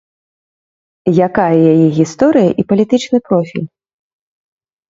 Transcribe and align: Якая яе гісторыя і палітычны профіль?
Якая 1.27 1.51
яе 1.73 1.85
гісторыя 1.99 2.51
і 2.65 2.65
палітычны 2.73 3.17
профіль? 3.29 3.67